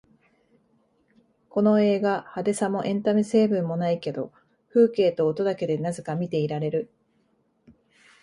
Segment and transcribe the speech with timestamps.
[1.47, 4.31] この映画、派手さもエンタメ成分もないけど
[4.73, 6.89] 風景と音だけでなぜか見ていられる